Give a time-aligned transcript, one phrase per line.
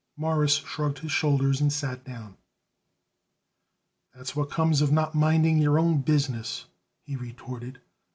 [0.17, 2.35] Morris shrugged his shoulders and sat down.
[4.15, 6.65] "That's what comes of not minding your own business,"
[7.03, 7.79] he retorted.